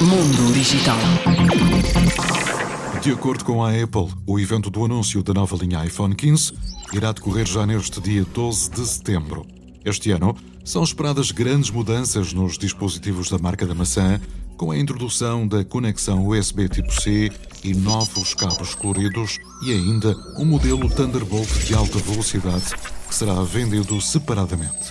Mundo 0.00 0.52
Digital. 0.52 0.96
De 3.02 3.10
acordo 3.10 3.44
com 3.44 3.62
a 3.62 3.70
Apple, 3.70 4.08
o 4.26 4.38
evento 4.38 4.70
do 4.70 4.84
anúncio 4.84 5.22
da 5.22 5.34
nova 5.34 5.56
linha 5.56 5.84
iPhone 5.84 6.14
15 6.14 6.52
irá 6.92 7.12
decorrer 7.12 7.46
já 7.46 7.66
neste 7.66 8.00
dia 8.00 8.24
12 8.24 8.70
de 8.70 8.86
setembro. 8.86 9.46
Este 9.84 10.10
ano 10.10 10.36
são 10.64 10.82
esperadas 10.82 11.30
grandes 11.30 11.70
mudanças 11.70 12.32
nos 12.32 12.56
dispositivos 12.56 13.30
da 13.30 13.38
marca 13.38 13.66
da 13.66 13.74
maçã, 13.74 14.20
com 14.56 14.70
a 14.70 14.78
introdução 14.78 15.46
da 15.46 15.64
conexão 15.64 16.26
USB 16.26 16.68
tipo 16.68 16.92
C 16.92 17.30
e 17.62 17.74
novos 17.74 18.34
cabos 18.34 18.74
coloridos 18.74 19.38
e 19.62 19.72
ainda 19.72 20.14
um 20.38 20.44
modelo 20.44 20.88
Thunderbolt 20.88 21.48
de 21.66 21.74
alta 21.74 21.98
velocidade 21.98 22.74
que 23.08 23.14
será 23.14 23.42
vendido 23.42 24.00
separadamente. 24.00 24.90